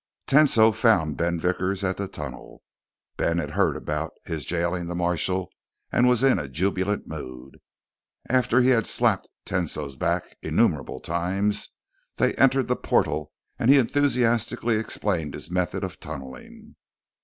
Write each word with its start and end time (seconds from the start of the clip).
Tesno 0.25 0.73
found 0.73 1.15
Ben 1.15 1.39
Vickers 1.39 1.83
at 1.83 1.97
the 1.97 2.07
tunnel. 2.07 2.63
Ben 3.17 3.37
had 3.37 3.51
heard 3.51 3.77
about 3.77 4.13
his 4.25 4.45
jailing 4.45 4.87
the 4.87 4.95
marshal 4.95 5.51
and 5.91 6.09
was 6.09 6.23
in 6.23 6.39
a 6.39 6.47
jubilant 6.47 7.05
mood. 7.05 7.59
After 8.27 8.61
he 8.61 8.69
had 8.69 8.87
slapped 8.87 9.29
Tesno's 9.45 9.95
back 9.95 10.35
innumerable 10.41 11.01
times, 11.01 11.69
they 12.15 12.33
entered 12.33 12.67
the 12.67 12.75
portal 12.75 13.31
and 13.59 13.69
he 13.69 13.77
enthusiastically 13.77 14.77
explained 14.77 15.35
his 15.35 15.51
method 15.51 15.83
of 15.83 15.99
tunneling. 15.99 16.77